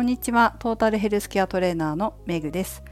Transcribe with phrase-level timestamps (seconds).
[0.00, 0.56] こんにちは。
[0.60, 2.82] トータルヘルスケアトレーナーのメグです。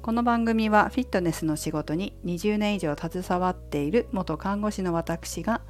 [0.00, 5.60] この番組はフィットネスの仕事に20年以上携わっている元看護師の私が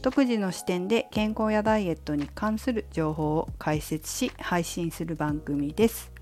[0.00, 6.12] 独自の視点で健康やダイエットに関する情報を解説し配信する番組です。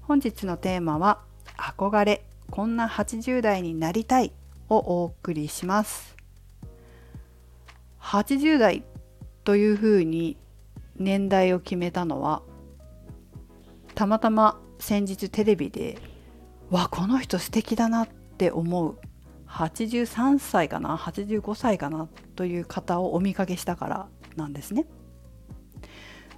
[0.00, 1.20] 本日のテーマは
[1.58, 4.32] 憧れこんな80代になりたい
[4.70, 6.16] をお送りします。
[8.00, 8.84] 80代
[9.44, 10.38] というふうに
[10.96, 12.40] 年代を決めたのは
[13.94, 15.98] たまたま先日テレビで
[16.70, 18.98] わこの人素敵だなって思う
[19.48, 24.86] 83歳かな85歳かなという方をお見かけしたからなんですね。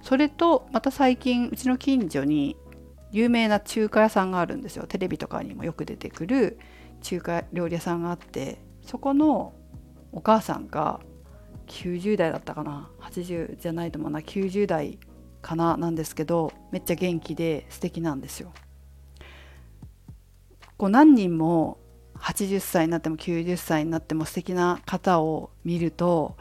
[0.03, 2.55] それとまた最近うちの近所に
[3.11, 6.59] 有名な中華屋さんがあるんですよテレビとかにもよく出てくる
[7.01, 9.53] 中華料理屋さんがあってそこの
[10.11, 10.99] お母さんが
[11.67, 14.97] 90代だったかな80じゃないと思うな90代
[15.47, 18.51] かななんですけどめっちゃ元気で素敵なんですよ。
[20.75, 21.79] こう何人も
[22.15, 26.35] 80歳になっても90歳になっても素敵な方を見ると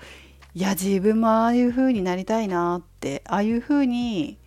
[0.54, 4.38] いや自分もああいう風になりたいなってああいう風に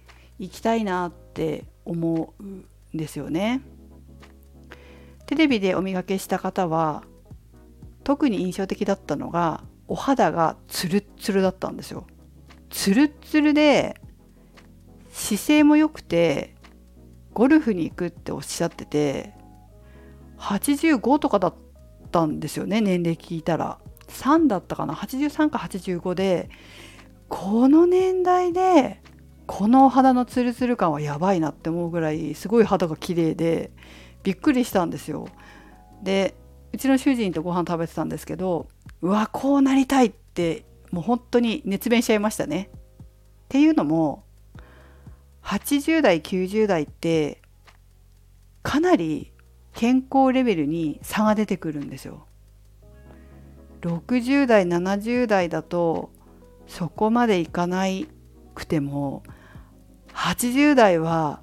[0.41, 3.61] 生きたいなって思うんですよね。
[5.25, 7.03] テレビでお見かけした方は
[8.03, 12.05] 特に印象的だったのがお肌がツルッツルだったんですよ。
[12.69, 14.01] ツルッツルで
[15.19, 16.55] 姿勢も良くて
[17.33, 19.33] ゴルフに行くっておっしゃってて
[20.37, 21.55] 85とかだっ
[22.11, 23.79] たんですよね年齢聞いたら。
[24.07, 26.49] 3だったかな？83か85で
[27.27, 29.03] この年代で
[29.45, 33.71] このお肌のツルツル感はやばいなって思うぐらいすごい肌が綺麗で
[34.23, 35.27] びっくりしたんですよ。
[36.01, 36.33] で
[36.73, 38.67] うちの主人とご飯食べてたんですけど
[39.01, 42.71] うわこうなりたいってもう本当に熱弁しちゃいましたね。
[42.73, 44.23] っていうのも
[45.49, 47.41] 80代90代って
[48.61, 49.33] かなり
[49.73, 52.27] 健康レベルに差が出てくるんですよ。
[53.81, 56.11] 60代70代だと
[56.67, 58.07] そこまでいかない
[58.53, 59.23] くても
[60.13, 61.41] 80代は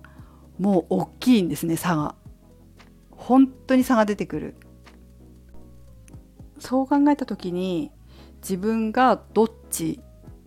[0.61, 2.15] もう大きいんですね差が。
[3.11, 4.55] 本当に差が出てくる。
[6.61, 7.91] そう考えた時に
[8.41, 9.99] 自分がどっち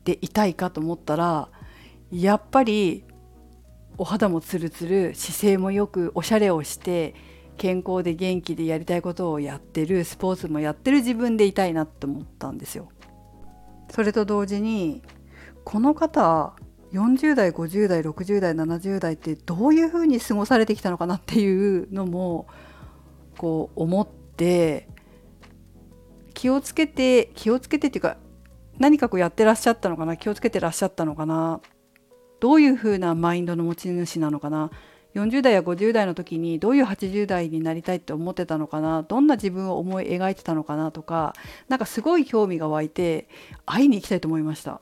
[0.05, 1.49] でいたいかと思ったら
[2.09, 3.03] やっぱり
[3.99, 7.13] お肌もツルツル姿勢もよくおしゃれをして
[7.57, 12.87] 健康で元気でやりたいことをやってるスポーツもやってる自分でいたいなって思ったんですよ。
[13.91, 15.03] それと同時に
[15.65, 16.53] この方
[16.93, 22.47] 40代50代60代70代ってどういうふうに過ごされてきたのかなっていうのも
[23.37, 24.87] こう思って
[26.33, 28.15] 気をつけて気をつけてっていうか
[28.77, 31.59] 何かこうやってらっしゃったのかな気をつけてらっしゃったのかな
[32.39, 34.71] どういうふうなマインドの持ち主なのかな
[35.15, 39.01] ？40代や50代の時にどういう80代になりたいって思ってたのかな？
[39.03, 41.33] どんな自分を思い描いてたのかなとか
[41.67, 43.27] なんかすごい興味が湧いて
[43.65, 44.81] 会いに行きたいと思いました。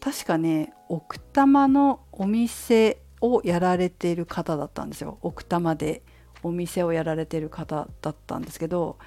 [0.00, 5.18] 確かね奥多摩のお店をやられている方だったんですよ。
[5.20, 6.02] 奥多摩で
[6.42, 8.98] お店をやられている方だったんですけど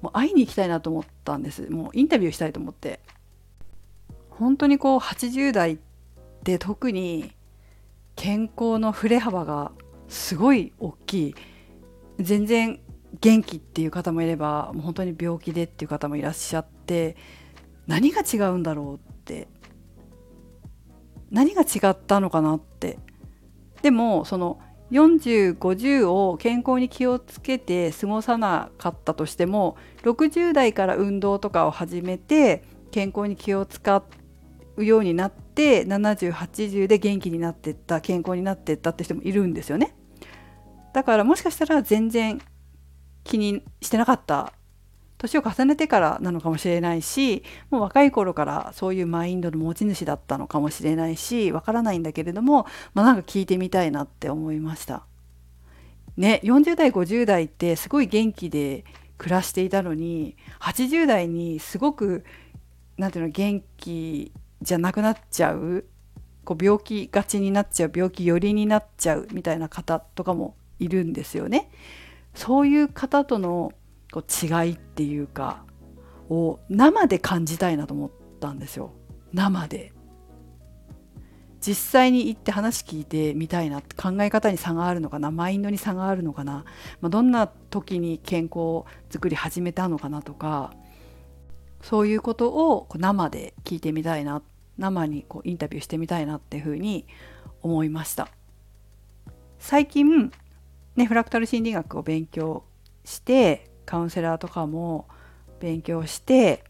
[0.00, 1.70] もう会いに行きたいなと思ったんです。
[1.70, 3.00] もうインタビューしたいと思って。
[4.28, 5.93] 本当にこう80代って
[6.44, 7.32] で特に
[8.16, 9.72] 健康の振れ幅が
[10.08, 11.34] すごい大きい。
[12.20, 12.78] 全然
[13.20, 17.16] 元気っていう方もいればもう本当に病気でっていう方もいらっしゃって
[17.88, 19.48] 何が違うんだろうって。
[21.30, 22.98] 何が違ったのかなって。
[23.82, 24.60] でもその
[24.92, 32.62] 4050を健康に気をつけて過ごさなかったとしても60代から運動とかを始めて
[32.92, 34.23] 健康に気を使って
[34.76, 39.94] うようになって7080で元気になってった健康になってったって人もいるんですよね
[40.92, 42.40] だからもしかしたら全然
[43.24, 44.52] 気にしてなかった
[45.18, 55.06] 年を重ねてからなのかもしれないしもう若い頃からそういうマインドの持ち主だったのかもしれないしわからないんだけれども、まあ、なんか聞いてみたいなって思いました。
[56.16, 58.84] ね40代50代ってすごい元気で
[59.18, 62.24] 暮らしていたのに80代にすごく
[62.98, 64.32] 何ていうの元気
[64.64, 65.84] じゃなくなっちゃう？
[66.44, 71.70] こう病気がちになっちゃう病気寄りになっちゃうみたいな方とかもいるんですよね。
[72.34, 73.72] そういう方との
[74.12, 75.64] こう違いっていうか
[76.28, 78.92] を生で感じたいなと思ったんですよ
[79.32, 79.92] 生で。
[81.60, 85.30] 実際に行って話聞いてみたいな考え方に差があるのかな？
[85.30, 86.64] マインドに差があるのかな、
[87.00, 90.74] まあ、どんな時に健康づくり始めたのかなとか
[91.80, 94.42] そういうことを生で聞いてみたいなっ
[94.78, 97.06] 生にこうインタビューしてみたいなっていうふうに
[97.62, 98.28] 思いました
[99.58, 100.32] 最近
[100.96, 102.64] ねフラクタル心理学を勉強
[103.04, 105.08] してカウンセラーとかも
[105.60, 106.64] 勉強して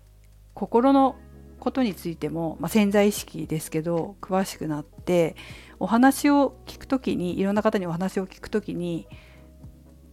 [0.54, 1.16] 心の
[1.58, 5.34] ことについても、まあ、潜在意識ですけど詳しくなって
[5.80, 9.08] お話を聞く時にいろんな方にお話を聞く時に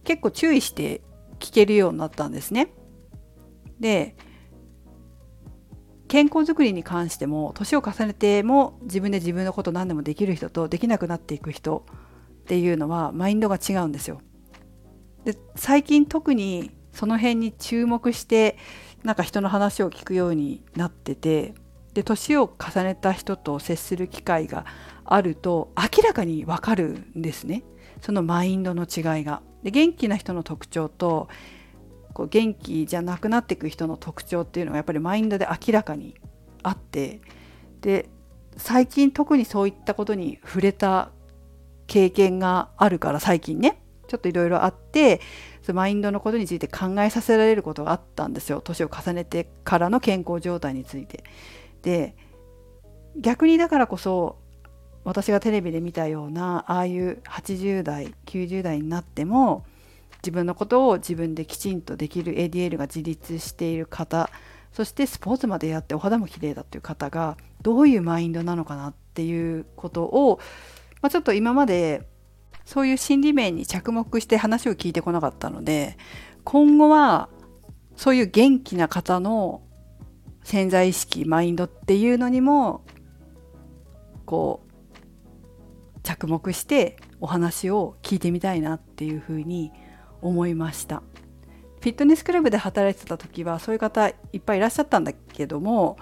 [0.04, 1.02] 結構注意して
[1.38, 2.72] 聞けるようになったんですね。
[3.80, 4.16] で
[6.12, 11.86] 健康づくりに関しても年を重ねても自分で自分のこと何でもできる人とできなくなっていく人
[12.42, 14.20] っていうのはマインドが違うんですよ。
[15.24, 18.58] で最近特にその辺に注目して
[19.02, 21.54] なんか人の話を聞くようになってて
[21.94, 24.66] で年を重ねた人と接する機会が
[25.06, 27.62] あると明らかにわかるんですね
[28.02, 29.40] そのマインドの違いが。
[29.62, 31.30] で元気な人の特徴と
[32.12, 36.14] こう元気じゃなくなっていく人の特徴っていうのがやっぱりマインドで明らかに
[36.62, 37.20] あって
[37.80, 38.08] で
[38.56, 41.10] 最近特にそういったことに触れた
[41.86, 45.20] 経験があるから最近ねちょっといろいろあって
[45.62, 51.24] そのマインドのことについて考えさせられることがあったんですよ年を重ねてからの健康状態について。
[51.82, 52.14] で
[53.16, 54.38] 逆にだからこそ
[55.04, 59.64] 私がテレビで見たようなああいう80代90代になっても
[60.22, 64.30] 自分のことを自分できちんとできる ADL が自立している方
[64.72, 70.40] そしてスポーツまでやってお肌も綺麗だっていう方がどういうマインドなのかなっていうことを、
[71.02, 72.08] まあ、ちょっと今まで
[72.64, 75.98] そういう心理面に着目して話を聞いてこなかったので
[76.44, 77.28] 今後は
[77.96, 79.62] そういう元気な方の
[80.44, 82.84] 潜在意識マインドっていうのにも
[84.24, 89.72] こう着目してお話を聞いてみたいなっていうふうに
[90.22, 91.02] 思いました。
[91.80, 95.98] フィットネスクラブで働いてた時はそういう方いっぱいいらっしゃったんだけども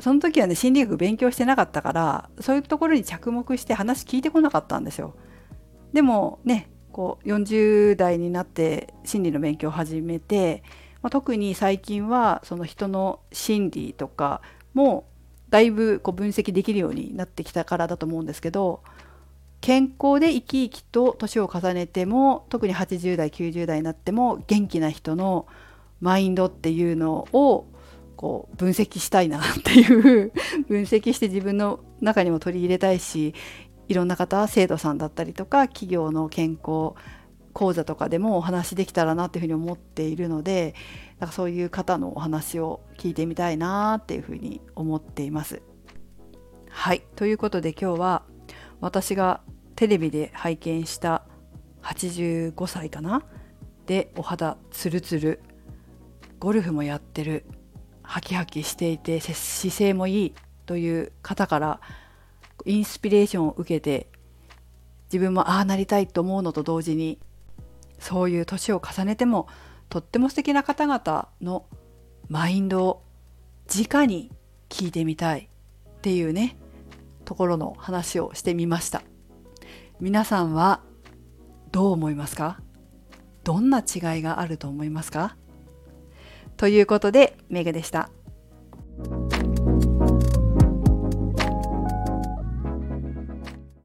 [0.00, 5.14] その時はね心理学勉強してなかったからそういうところに着目して話聞いてこなかったんですよ。
[5.92, 10.64] でもねこう40代になって心理の勉強を始めて
[11.02, 14.40] まあ、特に最近はその人の心理とか
[14.72, 15.06] も
[15.50, 18.82] だいぶこう分析できるようになってきたからだと思うんですけど
[19.62, 25.46] 健康で生き生きと年を重ねても特に80代90代になっても元気な人の
[26.00, 27.66] マインドっていうのを
[28.16, 30.32] こう分析したいなっていう
[30.68, 33.34] 分析して自分の中にも取り入れたいし
[33.86, 36.94] いろんな方生徒さんだったりとか企業の健康
[37.52, 40.74] 講座とかでもお話できたらなっていうふうに思っているので
[41.20, 45.62] なんかそういう方のお話を聞いてみたいなっていうふうに思っています。
[46.68, 48.22] はいということで今日は
[48.80, 49.42] 私が
[49.82, 51.24] テレビで拝見した
[51.82, 53.24] 85歳かな？
[53.84, 55.42] でお肌ツルツル。
[56.38, 57.44] ゴルフもやってる。
[58.04, 60.34] ハキハキしていて姿勢もいい。
[60.66, 61.80] という方から
[62.64, 64.06] インスピレーションを受けて
[65.06, 67.18] 自分もああなりたいと思うのと同時に
[67.98, 69.48] そういう年を重ねても
[69.88, 71.66] とっても素敵な方々の
[72.28, 73.02] マインドを
[73.66, 74.30] 直に
[74.68, 75.50] 聞いてみたい
[75.88, 76.56] っていうね
[77.24, 79.02] ところの話をしてみました。
[80.02, 80.80] 皆さんは
[81.70, 82.58] どう思いますか？
[83.44, 85.36] どんな違いがあると思いますか？
[86.56, 88.10] ということでメグでした。